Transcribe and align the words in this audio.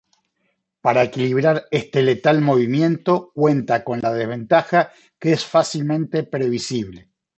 Para 0.81 1.03
equilibrar 1.03 1.65
este 1.69 2.01
letal 2.01 2.41
movimiento, 2.41 3.31
cuenta 3.35 3.83
con 3.83 3.99
la 3.99 4.11
desventaja 4.11 4.91
que 5.19 5.31
es 5.31 5.45
fácilmente 5.45 6.23
previsible. 6.23 7.11